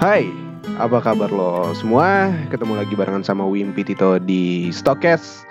[0.00, 0.32] Hai,
[0.80, 2.32] apa kabar lo semua?
[2.48, 5.44] Ketemu lagi barengan sama Wimpi Tito di Stokes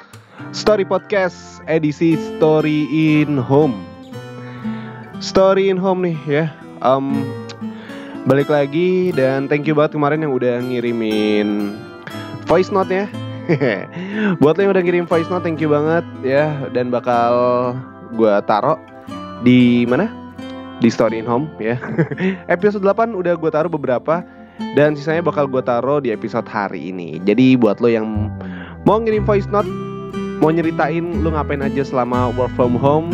[0.57, 3.77] Story Podcast edisi Story in Home.
[5.21, 6.45] Story in Home nih ya.
[6.81, 7.29] Um,
[8.25, 11.77] balik lagi dan thank you banget kemarin yang udah ngirimin
[12.49, 13.05] voice note ya.
[14.41, 16.49] Buat lo yang udah ngirim voice note, thank you banget ya.
[16.73, 17.37] Dan bakal
[18.17, 18.81] gue taruh
[19.45, 20.09] di mana?
[20.81, 21.77] Di Story in Home ya.
[22.57, 24.25] Episode 8 udah gue taruh beberapa
[24.77, 27.17] dan sisanya bakal gue taruh di episode hari ini.
[27.23, 28.29] Jadi buat lo yang
[28.83, 29.67] mau ngirim voice note,
[30.39, 33.11] mau nyeritain lo ngapain aja selama work from home,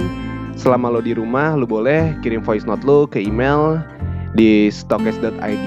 [0.58, 3.80] selama lo di rumah, lo boleh kirim voice note lo ke email
[4.36, 5.66] di stokes.id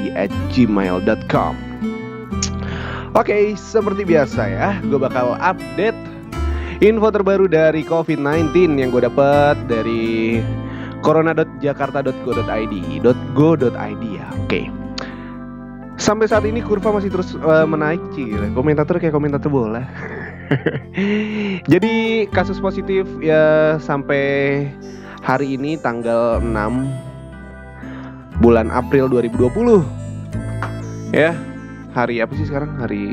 [3.17, 5.97] Oke, seperti biasa ya, gue bakal update
[6.85, 10.39] info terbaru dari COVID-19 yang gue dapat dari
[11.03, 12.75] corona.jakarta.go.id
[13.35, 14.78] .go.id ya, oke.
[15.99, 18.55] Sampai saat ini kurva masih terus uh, menaik, cile.
[18.55, 19.83] Komentator kayak komentator bola.
[21.73, 24.63] Jadi kasus positif ya sampai
[25.27, 26.55] hari ini tanggal 6
[28.39, 29.83] bulan April 2020.
[31.11, 31.35] Ya,
[31.99, 32.79] hari apa sih sekarang?
[32.79, 33.05] Hari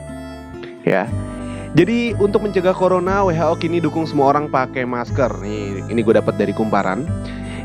[0.84, 1.08] Ya,
[1.72, 5.32] jadi untuk mencegah corona, WHO kini dukung semua orang pakai masker.
[5.40, 7.08] Nih, ini gue dapat dari kumparan.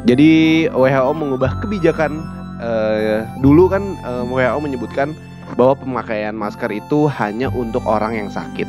[0.07, 2.23] Jadi WHO mengubah kebijakan
[2.63, 5.12] uh, dulu kan uh, WHO menyebutkan
[5.59, 8.68] bahwa pemakaian masker itu hanya untuk orang yang sakit.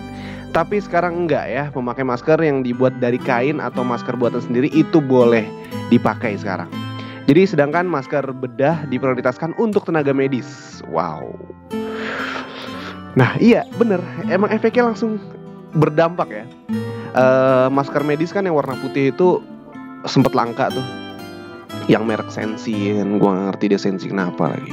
[0.51, 4.99] Tapi sekarang enggak ya, memakai masker yang dibuat dari kain atau masker buatan sendiri itu
[4.99, 5.47] boleh
[5.87, 6.67] dipakai sekarang.
[7.31, 10.81] Jadi sedangkan masker bedah diprioritaskan untuk tenaga medis.
[10.91, 11.37] Wow.
[13.19, 13.99] Nah iya bener.
[14.31, 15.19] Emang efeknya langsung
[15.75, 16.45] berdampak ya.
[17.19, 19.43] Uh, Masker medis kan yang warna putih itu
[20.07, 20.87] sempet langka tuh.
[21.91, 24.71] Yang merek Sensi gue gak ngerti dia Sensi kenapa lagi.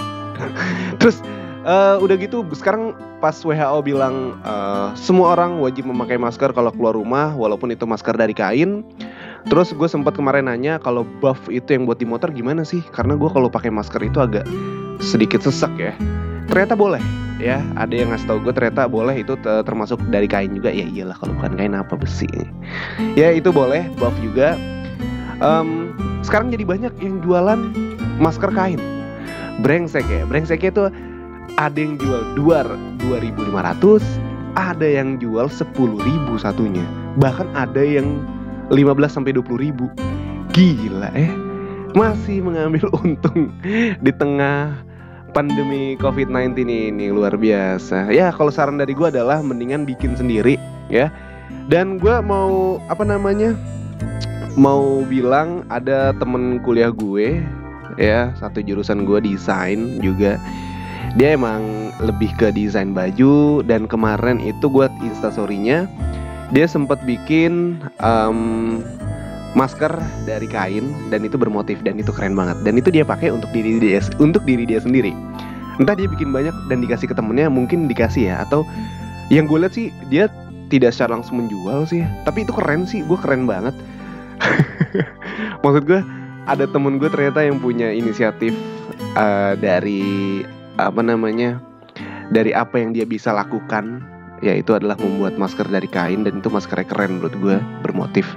[1.01, 1.25] Terus
[1.65, 6.91] uh, udah gitu sekarang pas WHO bilang uh, Semua orang wajib memakai masker kalau keluar
[6.93, 8.85] rumah Walaupun itu masker dari kain.
[9.49, 12.85] Terus gue sempat kemarin nanya kalau buff itu yang buat di motor gimana sih?
[12.93, 14.45] Karena gue kalau pakai masker itu agak
[15.01, 15.93] sedikit sesak ya.
[16.45, 20.71] Ternyata boleh ya ada yang ngasih tau gue ternyata boleh itu termasuk dari kain juga.
[20.71, 22.29] Ya iyalah kalau bukan kain apa besi
[23.19, 24.55] ya itu boleh buff juga.
[25.43, 25.91] Um,
[26.23, 27.59] sekarang jadi banyak yang jualan
[28.19, 28.79] masker kain.
[29.63, 30.87] Brengsek ya brengseknya tuh
[31.55, 32.67] ada yang jual dua
[32.99, 34.03] dua ribu lima ratus
[34.55, 36.83] ada yang jual sepuluh ribu satunya.
[37.19, 38.23] Bahkan ada yang
[38.71, 39.85] 15 sampai dua puluh ribu.
[40.55, 41.31] Gila eh.
[41.95, 43.51] Masih mengambil untung
[44.03, 44.75] di tengah
[45.35, 48.07] pandemi COVID-19 ini luar biasa.
[48.07, 50.55] Ya, kalau saran dari gue adalah mendingan bikin sendiri
[50.87, 51.11] ya.
[51.67, 53.51] Dan gue mau apa namanya?
[54.55, 57.43] Mau bilang ada temen kuliah gue
[57.99, 60.39] ya satu jurusan gue desain juga
[61.15, 65.87] dia emang lebih ke desain baju dan kemarin itu gue instastorynya
[66.51, 68.83] dia sempat bikin um,
[69.55, 69.89] masker
[70.27, 72.59] dari kain dan itu bermotif dan itu keren banget.
[72.61, 75.15] Dan itu dia pakai untuk diri dia untuk diri dia sendiri.
[75.79, 78.67] Entah dia bikin banyak dan dikasih ke temennya mungkin dikasih ya atau
[79.33, 80.29] yang gue lihat sih dia
[80.69, 83.73] tidak secara langsung menjual sih tapi itu keren sih gue keren banget.
[85.63, 85.99] Maksud gue
[86.45, 88.53] ada temen gue ternyata yang punya inisiatif
[89.17, 90.43] uh, dari
[90.75, 91.57] apa namanya
[92.29, 94.03] dari apa yang dia bisa lakukan
[94.43, 98.27] yaitu adalah membuat masker dari kain dan itu maskernya keren menurut gue bermotif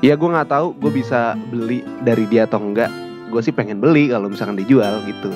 [0.00, 2.90] ya gue nggak tahu gue bisa beli dari dia atau enggak.
[3.30, 5.30] Gue sih pengen beli kalau misalkan dijual gitu.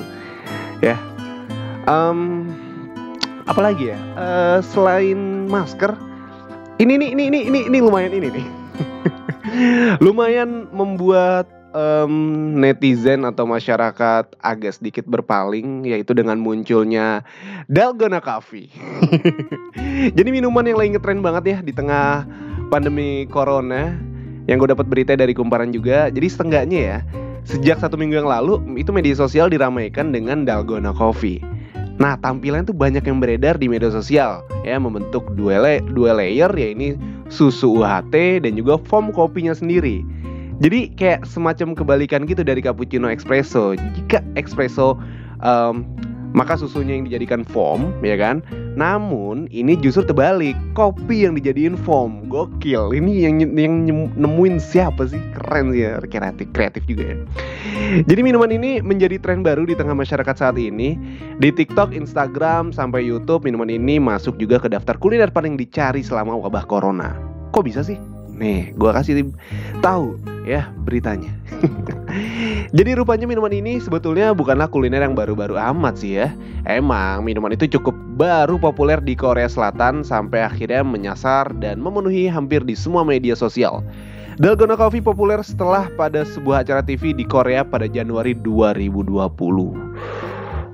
[0.83, 0.99] Ya.
[1.85, 2.49] Um,
[3.45, 3.99] apalagi ya?
[4.17, 5.93] Uh, selain masker
[6.83, 8.47] ini nih ini ini ini ini lumayan ini nih.
[10.05, 12.15] Lumayan membuat um,
[12.59, 17.23] netizen atau masyarakat agak sedikit berpaling yaitu dengan munculnya
[17.71, 18.71] Dalgona Coffee.
[20.19, 22.27] Jadi minuman yang lagi ngetren banget ya di tengah
[22.75, 23.95] pandemi corona
[24.49, 26.09] yang gue dapat berita dari kumparan juga.
[26.13, 26.99] Jadi setengahnya ya,
[27.45, 31.41] sejak satu minggu yang lalu itu media sosial diramaikan dengan dalgona coffee.
[31.95, 36.51] Nah tampilan tuh banyak yang beredar di media sosial ya membentuk dua, le dua layer
[36.51, 36.99] ya ini
[37.31, 40.03] susu UHT dan juga foam kopinya sendiri.
[40.59, 43.75] Jadi kayak semacam kebalikan gitu dari cappuccino espresso.
[43.75, 44.99] Jika espresso
[45.43, 45.87] um,
[46.35, 48.43] maka susunya yang dijadikan foam ya kan?
[48.75, 50.59] Namun ini justru terbalik.
[50.75, 52.91] Kopi yang dijadiin foam gokil.
[52.91, 53.75] Ini yang yang
[54.19, 55.23] nemuin siapa sih?
[55.39, 56.03] Keren sih ya.
[56.03, 57.17] Kreatif kreatif juga ya.
[58.11, 60.99] Jadi minuman ini menjadi tren baru di tengah masyarakat saat ini.
[61.39, 66.35] Di TikTok Instagram sampai YouTube minuman ini masuk juga ke daftar kuliner paling dicari selama
[66.35, 67.15] wabah corona.
[67.55, 67.95] Kok bisa sih
[68.37, 69.31] nih gua kasih
[69.81, 71.33] tahu ya beritanya
[72.75, 76.35] Jadi rupanya minuman ini sebetulnya bukanlah kuliner yang baru-baru amat sih ya.
[76.67, 82.63] Emang minuman itu cukup baru populer di Korea Selatan sampai akhirnya menyasar dan memenuhi hampir
[82.67, 83.83] di semua media sosial.
[84.35, 89.15] Dalgona Coffee populer setelah pada sebuah acara TV di Korea pada Januari 2020.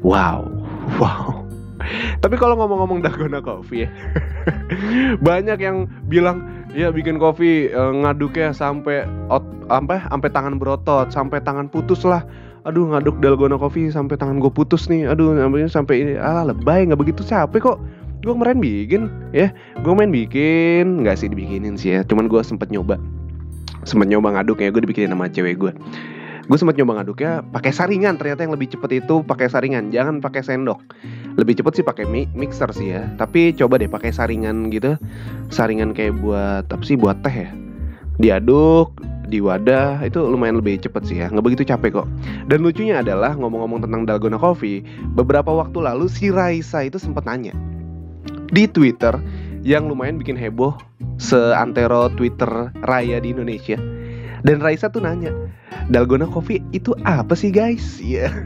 [0.01, 0.41] Wow,
[0.97, 1.45] wow.
[2.25, 3.91] Tapi kalau ngomong-ngomong Dalgona Coffee ya,
[5.29, 11.43] banyak yang bilang Iya bikin kopi uh, ngaduknya sampai ot sampai sampai tangan berotot, sampai
[11.43, 12.23] tangan putus lah.
[12.63, 15.11] Aduh ngaduk dalgona kopi sampai tangan gue putus nih.
[15.11, 17.79] Aduh namanya sampai ini ah lebay nggak begitu capek kok.
[18.23, 19.51] Gue kemarin bikin ya,
[19.81, 22.01] gue main bikin nggak sih dibikinin sih ya.
[22.07, 23.01] Cuman gue sempet nyoba,
[23.83, 25.73] sempet nyoba ngaduk ya gue dibikinin sama cewek gue
[26.51, 30.43] gue sempat nyoba ngaduknya pakai saringan ternyata yang lebih cepet itu pakai saringan jangan pakai
[30.43, 30.83] sendok.
[31.39, 33.07] Lebih cepet sih pakai mi mixer sih ya.
[33.15, 34.99] Tapi coba deh pakai saringan gitu.
[35.55, 37.55] Saringan kayak buat apa sih buat teh ya?
[38.19, 38.99] Diaduk
[39.31, 41.31] di wadah itu lumayan lebih cepet sih ya.
[41.31, 42.09] Nggak begitu capek kok.
[42.51, 44.83] Dan lucunya adalah ngomong-ngomong tentang dalgona coffee
[45.15, 47.55] beberapa waktu lalu si Raisa itu sempat nanya
[48.51, 49.15] di Twitter
[49.63, 50.75] yang lumayan bikin heboh
[51.23, 53.79] seantero Twitter raya di Indonesia
[54.47, 55.33] dan Raisa tuh nanya
[55.91, 57.99] dalgona coffee itu apa sih guys?
[57.99, 58.31] Iya.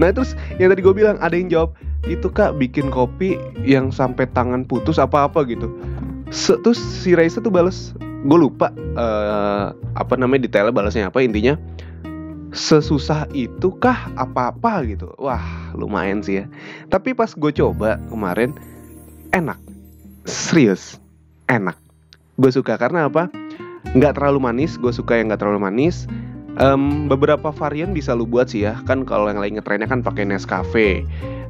[0.00, 1.76] Nah terus yang tadi gue bilang ada yang jawab
[2.08, 5.68] itu kak bikin kopi yang sampai tangan putus apa-apa gitu.
[6.32, 7.92] Se terus si Raisa tuh balas
[8.24, 11.56] gue lupa uh, apa namanya detailnya balasnya apa intinya
[12.52, 16.46] sesusah itu kah apa-apa gitu wah lumayan sih ya
[16.92, 18.52] tapi pas gue coba kemarin
[19.32, 19.56] enak
[20.26, 20.98] serius
[21.48, 21.78] enak
[22.36, 23.30] gue suka karena apa
[23.96, 26.06] nggak terlalu manis gue suka yang nggak terlalu manis.
[26.58, 28.78] Um, beberapa varian bisa lu buat sih ya.
[28.84, 31.06] Kan kalau yang lain ngetrennya kan pakai Nescafe.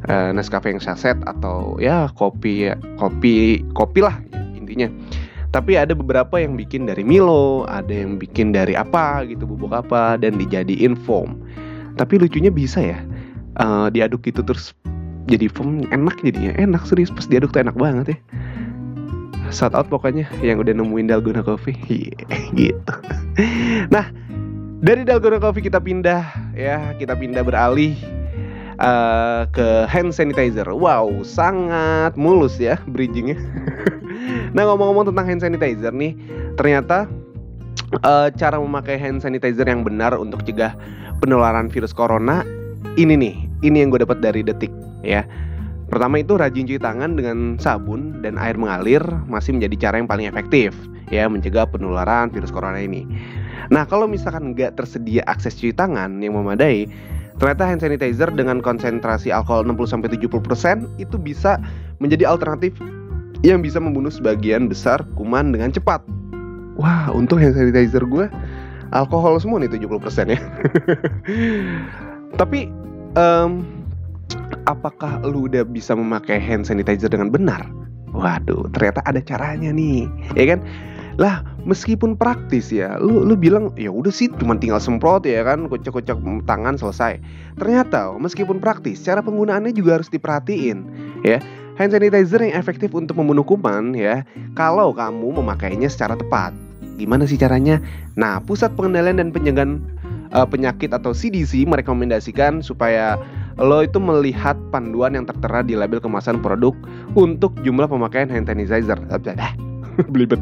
[0.09, 4.17] Uh, Nescafe yang saset atau ya kopi ya kopi kopi lah
[4.57, 4.89] intinya.
[5.51, 10.21] Tapi ada beberapa yang bikin dari Milo ada yang bikin dari apa gitu bubuk apa
[10.21, 11.41] dan dijadiin foam.
[11.99, 13.01] Tapi lucunya bisa ya.
[13.59, 14.73] Uh, diaduk gitu terus
[15.27, 16.55] jadi foam enak jadinya.
[16.55, 18.19] Enak serius pas diaduk tuh enak banget ya
[19.51, 21.77] shout out pokoknya yang udah nemuin Dalgona Coffee.
[21.91, 22.95] Yeah, gitu.
[23.91, 24.11] Nah
[24.81, 26.95] dari Dalgona Coffee kita pindah ya.
[26.97, 27.95] Kita pindah beralih
[28.81, 30.67] uh, ke hand sanitizer.
[30.71, 33.39] Wow sangat mulus ya bridgingnya.
[34.51, 36.15] Nah ngomong-ngomong tentang hand sanitizer nih
[36.59, 37.07] ternyata
[38.03, 40.75] uh, cara memakai hand sanitizer yang benar untuk cegah
[41.23, 42.43] penularan virus corona
[42.99, 44.73] ini nih ini yang gue dapat dari detik
[45.05, 45.25] ya
[45.91, 50.31] Pertama itu rajin cuci tangan dengan sabun dan air mengalir masih menjadi cara yang paling
[50.31, 50.71] efektif
[51.11, 53.03] ya mencegah penularan virus corona ini.
[53.75, 56.87] Nah kalau misalkan nggak tersedia akses cuci tangan yang memadai,
[57.43, 61.59] ternyata hand sanitizer dengan konsentrasi alkohol 60-70% itu bisa
[61.99, 62.79] menjadi alternatif
[63.43, 66.01] yang bisa membunuh sebagian besar kuman dengan cepat.
[66.79, 68.31] Wah, untung hand sanitizer gue
[68.95, 70.41] alkohol semua nih 70% ya.
[72.41, 72.71] Tapi
[74.67, 77.65] apakah lu udah bisa memakai hand sanitizer dengan benar?
[78.11, 80.61] Waduh, ternyata ada caranya nih, ya kan?
[81.21, 85.69] Lah, meskipun praktis ya, lu lu bilang ya udah sih cuma tinggal semprot ya kan,
[85.69, 87.21] kocok-kocok tangan selesai.
[87.61, 90.79] Ternyata meskipun praktis, cara penggunaannya juga harus diperhatiin,
[91.23, 91.39] ya.
[91.79, 94.27] Hand sanitizer yang efektif untuk membunuh kuman ya,
[94.59, 96.53] kalau kamu memakainya secara tepat.
[97.01, 97.81] Gimana sih caranya?
[98.21, 99.81] Nah, Pusat Pengendalian dan Pencegahan
[100.37, 103.17] uh, Penyakit atau CDC merekomendasikan supaya
[103.61, 106.73] lo itu melihat panduan yang tertera di label kemasan produk
[107.13, 108.97] untuk jumlah pemakaian hand sanitizer.
[110.13, 110.41] Belibet.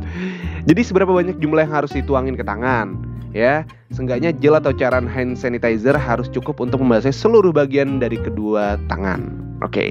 [0.71, 2.95] Jadi seberapa banyak jumlah yang harus dituangin ke tangan?
[3.37, 8.81] Ya, seenggaknya gel atau cairan hand sanitizer harus cukup untuk membasahi seluruh bagian dari kedua
[8.89, 9.49] tangan.
[9.61, 9.91] Oke.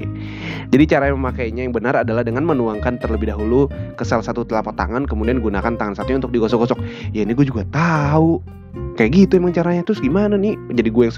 [0.72, 3.68] Jadi cara memakainya yang benar adalah dengan menuangkan terlebih dahulu
[4.00, 6.80] ke salah satu telapak tangan kemudian gunakan tangan satunya untuk digosok-gosok.
[7.12, 8.40] Ya ini gue juga tahu
[8.98, 9.86] kayak gitu emang caranya.
[9.86, 10.58] Terus gimana nih?
[10.74, 11.14] Jadi gue yang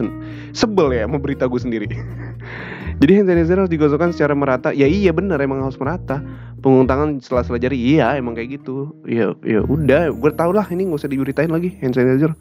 [0.53, 1.89] sebel ya mau berita gue sendiri.
[3.01, 4.77] Jadi hand sanitizer harus digosokkan secara merata.
[4.77, 6.21] Ya iya bener emang harus merata.
[6.61, 8.93] Punggung tangan sela-sela jari iya emang kayak gitu.
[9.09, 12.37] Ya ya udah gue tau lah ini nggak usah diberitain lagi hand sanitizer.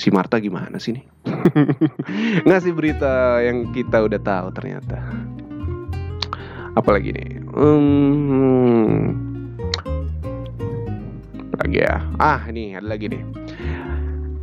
[0.00, 1.04] Si Marta gimana sih nih?
[2.48, 4.96] Ngasih berita yang kita udah tahu ternyata.
[6.72, 7.42] Apalagi nih?
[7.52, 9.18] Hmm,
[11.60, 12.00] lagi ya?
[12.16, 13.49] Ah ini ada lagi nih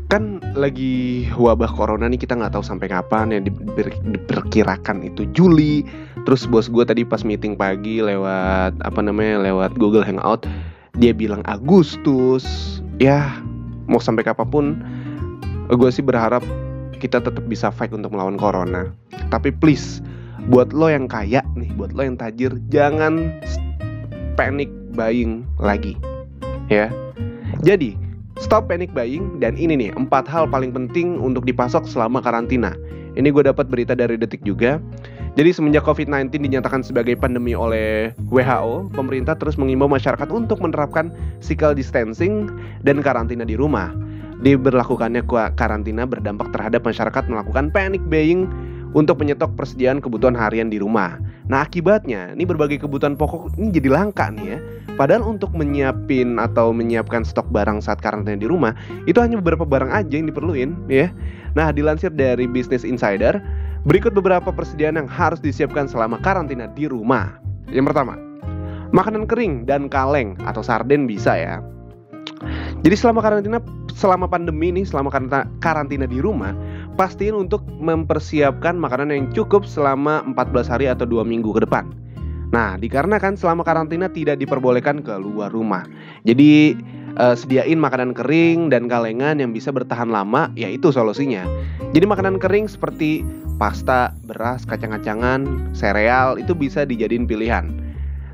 [0.08, 5.84] kan lagi wabah corona nih kita nggak tahu sampai kapan ya diper, diperkirakan itu Juli.
[6.24, 10.48] Terus bos gue tadi pas meeting pagi lewat apa namanya lewat Google Hangout
[10.96, 12.48] dia bilang Agustus.
[13.04, 13.36] Ya
[13.92, 14.66] mau sampai kapan pun
[15.68, 16.44] gue sih berharap
[17.04, 18.88] kita tetap bisa fight untuk melawan corona.
[19.28, 20.00] Tapi please
[20.48, 23.36] buat lo yang kaya nih buat lo yang tajir jangan
[24.40, 26.00] panic buying lagi.
[26.72, 26.88] Ya.
[27.64, 28.07] Jadi
[28.38, 32.78] Stop panic buying dan ini nih empat hal paling penting untuk dipasok selama karantina.
[33.18, 34.78] Ini gue dapat berita dari Detik juga.
[35.34, 41.10] Jadi semenjak COVID-19 dinyatakan sebagai pandemi oleh WHO, pemerintah terus mengimbau masyarakat untuk menerapkan
[41.42, 42.50] physical distancing
[42.86, 43.90] dan karantina di rumah.
[44.38, 45.26] Diberlakukannya
[45.58, 48.46] karantina berdampak terhadap masyarakat melakukan panic buying
[48.98, 51.22] untuk menyetok persediaan kebutuhan harian di rumah.
[51.46, 54.60] Nah akibatnya, ini berbagai kebutuhan pokok ini jadi langka nih ya.
[54.98, 58.74] Padahal untuk menyiapin atau menyiapkan stok barang saat karantina di rumah,
[59.06, 61.14] itu hanya beberapa barang aja yang diperluin ya.
[61.54, 63.38] Nah dilansir dari Business Insider,
[63.86, 67.38] berikut beberapa persediaan yang harus disiapkan selama karantina di rumah.
[67.70, 68.18] Yang pertama,
[68.90, 71.62] makanan kering dan kaleng atau sarden bisa ya.
[72.82, 73.58] Jadi selama karantina,
[73.94, 75.10] selama pandemi ini, selama
[75.62, 76.54] karantina di rumah,
[76.98, 81.88] pastiin untuk mempersiapkan makanan yang cukup selama 14 hari atau dua minggu ke depan.
[82.50, 85.86] Nah, dikarenakan selama karantina tidak diperbolehkan keluar rumah.
[86.26, 86.74] Jadi
[87.16, 91.46] eh, sediain makanan kering dan kalengan yang bisa bertahan lama, yaitu solusinya.
[91.94, 93.22] Jadi makanan kering seperti
[93.62, 97.68] pasta, beras, kacang-kacangan, sereal itu bisa dijadiin pilihan.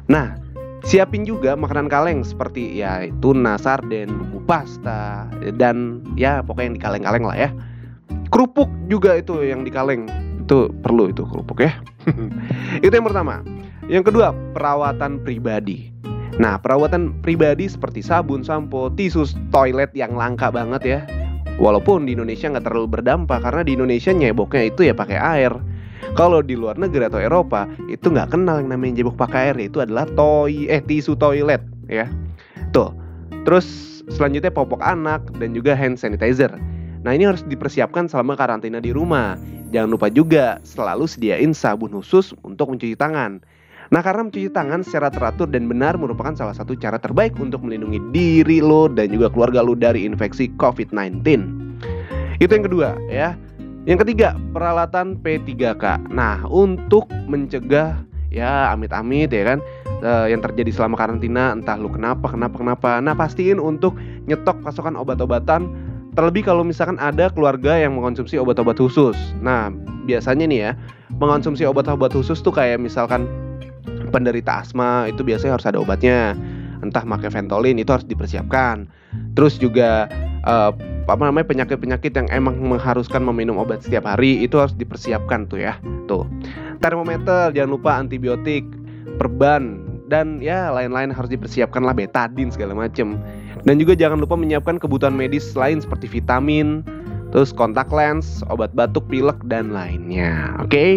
[0.08, 0.40] Nah,
[0.84, 5.26] siapin juga makanan kaleng seperti ya tuna, sarden, bumbu pasta
[5.58, 7.50] dan ya pokoknya yang dikaleng-kaleng lah ya
[8.34, 10.10] kerupuk juga itu yang di kaleng.
[10.42, 11.78] Itu perlu itu kerupuk ya.
[12.86, 13.46] Itu yang pertama.
[13.86, 15.94] Yang kedua perawatan pribadi.
[16.42, 21.00] Nah perawatan pribadi seperti sabun sampo tisu toilet yang langka banget ya.
[21.62, 25.54] Walaupun di Indonesia nggak terlalu berdampak karena di Indonesia nyeboknya itu ya pakai air.
[26.18, 29.80] Kalau di luar negeri atau Eropa itu nggak kenal yang namanya jebok pakai air itu
[29.80, 32.10] adalah toy eh tisu toilet ya.
[32.74, 32.90] Tuh.
[33.46, 36.52] Terus selanjutnya popok anak dan juga hand sanitizer
[37.04, 39.36] Nah ini harus dipersiapkan selama karantina di rumah.
[39.76, 43.44] Jangan lupa juga selalu sediain sabun khusus untuk mencuci tangan.
[43.92, 48.00] Nah karena mencuci tangan secara teratur dan benar merupakan salah satu cara terbaik untuk melindungi
[48.16, 51.22] diri lo dan juga keluarga lo dari infeksi COVID-19.
[52.40, 53.36] Itu yang kedua ya.
[53.84, 56.08] Yang ketiga, peralatan P3K.
[56.08, 58.00] Nah, untuk mencegah
[58.32, 59.60] ya amit-amit ya kan
[60.02, 62.90] uh, yang terjadi selama karantina entah lu kenapa kenapa kenapa.
[63.04, 65.68] Nah, pastiin untuk nyetok pasokan obat-obatan
[66.14, 69.18] Terlebih kalau misalkan ada keluarga yang mengonsumsi obat-obat khusus.
[69.42, 69.74] Nah,
[70.06, 70.72] biasanya nih ya,
[71.18, 73.26] mengonsumsi obat-obat khusus tuh kayak misalkan
[74.14, 76.38] penderita asma itu biasanya harus ada obatnya.
[76.86, 78.86] Entah pakai Ventolin itu harus dipersiapkan.
[79.34, 80.06] Terus juga
[80.46, 80.72] uh,
[81.10, 85.80] apa namanya penyakit-penyakit yang emang mengharuskan meminum obat setiap hari itu harus dipersiapkan tuh ya.
[86.06, 86.28] Tuh.
[86.84, 88.68] Termometer, jangan lupa antibiotik,
[89.18, 89.80] perban
[90.12, 93.18] dan ya lain-lain harus dipersiapkan lah betadin segala macem.
[93.64, 96.84] Dan juga jangan lupa menyiapkan kebutuhan medis lain seperti vitamin,
[97.32, 100.60] terus kontak lens, obat batuk, pilek dan lainnya.
[100.60, 100.70] Oke?
[100.70, 100.92] Okay?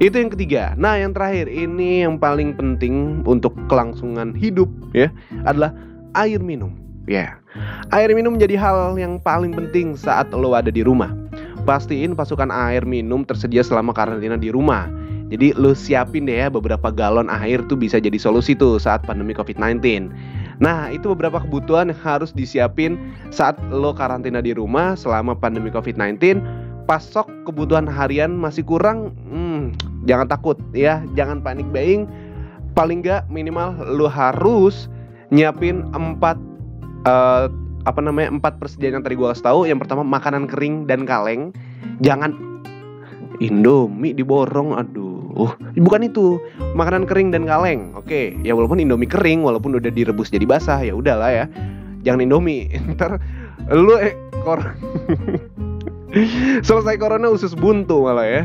[0.00, 0.72] Itu yang ketiga.
[0.80, 5.12] Nah, yang terakhir ini yang paling penting untuk kelangsungan hidup ya
[5.44, 5.76] adalah
[6.16, 6.72] air minum.
[7.04, 7.14] Ya.
[7.14, 7.30] Yeah.
[7.92, 11.12] Air minum menjadi hal yang paling penting saat lo ada di rumah.
[11.68, 14.88] Pastiin pasukan air minum tersedia selama karantina di rumah.
[15.30, 19.36] Jadi lu siapin deh ya beberapa galon air tuh bisa jadi solusi tuh saat pandemi
[19.36, 20.10] COVID-19.
[20.60, 23.00] Nah, itu beberapa kebutuhan yang harus disiapin
[23.32, 26.44] saat lo karantina di rumah selama pandemi COVID-19.
[26.84, 29.72] Pasok kebutuhan harian masih kurang, hmm,
[30.04, 32.04] jangan takut ya, jangan panik buying.
[32.76, 34.86] Paling nggak minimal lo harus
[35.32, 36.36] nyiapin empat
[37.08, 37.48] uh,
[37.88, 39.60] apa namanya empat persediaan yang tadi gue kasih tahu.
[39.64, 41.56] Yang pertama makanan kering dan kaleng.
[42.04, 42.36] Jangan
[43.40, 46.42] Indomie diborong, aduh Uh, bukan itu.
[46.74, 47.94] Makanan kering dan kaleng.
[47.94, 51.44] Oke, ya walaupun Indomie kering, walaupun udah direbus jadi basah, ya udahlah ya.
[52.02, 52.70] Jangan Indomie.
[52.96, 53.22] Ntar
[53.70, 54.58] lu eh kor
[56.66, 58.42] Selesai corona usus buntu malah ya.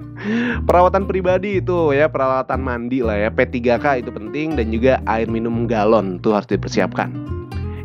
[0.68, 3.28] Perawatan pribadi itu ya, peralatan mandi lah ya.
[3.28, 7.12] P3K itu penting dan juga air minum galon tuh harus dipersiapkan.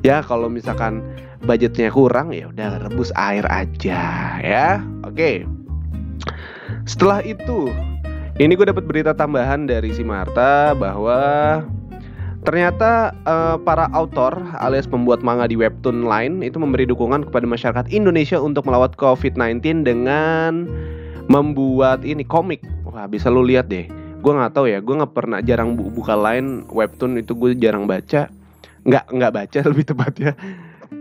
[0.07, 1.03] Ya, kalau misalkan
[1.43, 4.79] budgetnya kurang ya udah rebus air aja ya.
[5.03, 5.43] Oke.
[6.87, 7.67] Setelah itu
[8.39, 11.59] ini gue dapat berita tambahan dari si Marta bahwa
[12.47, 14.31] ternyata uh, para autor
[14.63, 19.83] alias pembuat manga di webtoon lain itu memberi dukungan kepada masyarakat Indonesia untuk melawat COVID-19
[19.83, 20.71] dengan
[21.27, 22.63] membuat ini komik.
[22.87, 23.91] Wah bisa lu lihat deh.
[24.23, 28.31] Gue nggak tahu ya, gue nggak pernah jarang buka lain webtoon itu gue jarang baca.
[28.87, 30.31] Nggak nggak baca lebih tepatnya.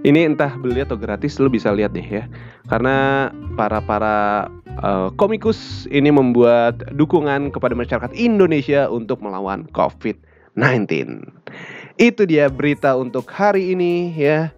[0.06, 2.24] Ini entah beli atau gratis, lu bisa lihat deh ya.
[2.70, 3.28] Karena
[3.58, 4.46] para para
[4.78, 10.86] uh, komikus ini membuat dukungan kepada masyarakat Indonesia untuk melawan COVID-19.
[11.98, 14.54] Itu dia berita untuk hari ini ya.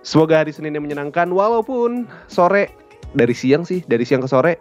[0.00, 2.72] Semoga hari Senin yang menyenangkan walaupun sore
[3.12, 4.56] dari siang sih, dari siang ke sore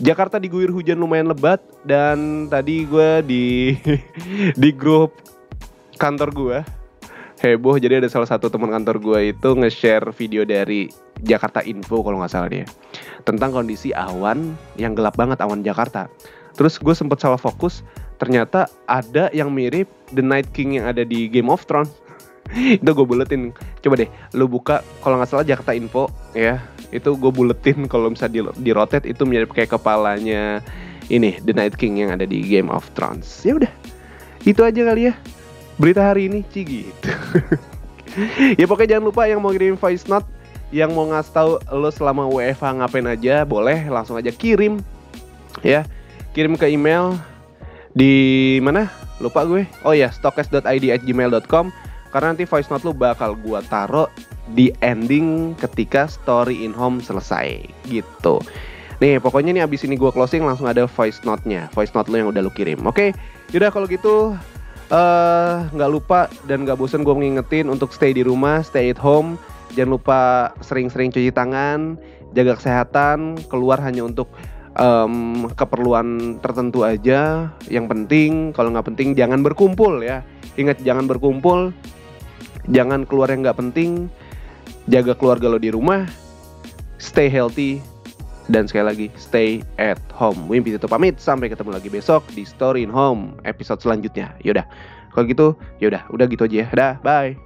[0.00, 3.76] Jakarta diguyur hujan lumayan lebat dan tadi gue di
[4.62, 5.12] di grup
[6.00, 6.58] kantor gue
[7.40, 10.92] heboh jadi ada salah satu teman kantor gue itu nge-share video dari
[11.24, 12.68] Jakarta Info kalau nggak salah dia
[13.24, 16.08] tentang kondisi awan yang gelap banget awan Jakarta.
[16.56, 17.80] Terus gue sempet salah fokus,
[18.20, 21.92] ternyata ada yang mirip The Night King yang ada di Game of Thrones.
[22.82, 23.54] itu gue buletin.
[23.80, 26.60] Coba deh, lu buka kalau nggak salah Jakarta Info ya.
[26.92, 30.60] Itu gue buletin kalau misalnya di, di rotate itu mirip kayak kepalanya
[31.08, 33.24] ini The Night King yang ada di Game of Thrones.
[33.46, 33.72] Ya udah,
[34.44, 35.14] itu aja kali ya
[35.80, 36.84] berita hari ini, Cigi.
[36.84, 37.08] Gitu.
[38.60, 40.28] ya pokoknya jangan lupa yang mau kirim voice note
[40.70, 44.78] yang mau ngasih tahu lo selama WFH ngapain aja boleh langsung aja kirim
[45.66, 45.82] ya
[46.30, 47.18] kirim ke email
[47.90, 48.86] di mana
[49.18, 51.74] lupa gue oh ya stokes.id@gmail.com
[52.10, 54.06] karena nanti voice note lo bakal gue taruh
[54.54, 58.38] di ending ketika story in home selesai gitu
[59.02, 62.30] nih pokoknya nih abis ini gue closing langsung ada voice note-nya voice note lo yang
[62.30, 63.08] udah lo kirim oke okay?
[63.50, 64.38] yaudah kalau gitu
[65.70, 69.38] nggak uh, lupa dan nggak bosan gue ngingetin untuk stay di rumah stay at home.
[69.78, 70.20] Jangan lupa
[70.66, 71.94] sering-sering cuci tangan,
[72.34, 74.26] jaga kesehatan, keluar hanya untuk
[74.74, 77.54] um, keperluan tertentu aja.
[77.70, 80.26] Yang penting, kalau nggak penting jangan berkumpul ya.
[80.58, 81.70] Ingat jangan berkumpul,
[82.66, 84.10] jangan keluar yang nggak penting,
[84.90, 86.10] jaga keluarga lo di rumah,
[86.98, 87.78] stay healthy,
[88.50, 90.50] dan sekali lagi stay at home.
[90.50, 94.34] Wimpi itu pamit, sampai ketemu lagi besok di Story in Home episode selanjutnya.
[94.42, 94.66] Yaudah,
[95.14, 95.46] kalau gitu,
[95.78, 96.68] yaudah, udah gitu aja ya.
[96.74, 97.38] Dah, bye.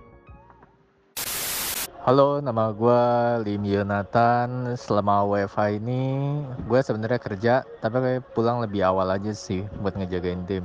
[2.04, 3.02] Halo, nama gue
[3.48, 4.76] Lim Yonatan.
[4.76, 10.64] Selama WFH ini, gue sebenarnya kerja, tapi pulang lebih awal aja sih buat ngejagain tim.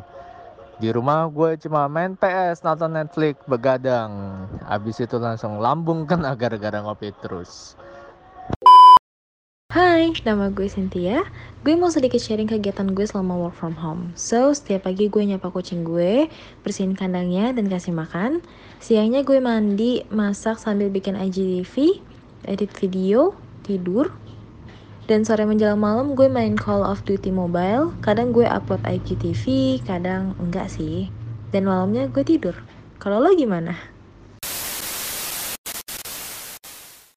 [0.79, 4.11] Di rumah gue cuma main PS, nonton Netflix, begadang.
[4.67, 7.75] Abis itu langsung lambung kan gara-gara ngopi terus.
[9.69, 11.21] Hai, nama gue Cynthia.
[11.61, 14.09] Gue mau sedikit sharing kegiatan gue selama work from home.
[14.17, 16.25] So, setiap pagi gue nyapa kucing gue,
[16.65, 18.41] bersihin kandangnya dan kasih makan.
[18.81, 22.01] Siangnya gue mandi, masak sambil bikin IGTV,
[22.49, 24.09] edit video, tidur.
[25.05, 27.93] Dan sore menjelang malam gue main Call of Duty Mobile.
[28.01, 31.13] Kadang gue upload IGTV, kadang enggak sih.
[31.53, 32.57] Dan malamnya gue tidur.
[32.97, 33.77] Kalau lo gimana?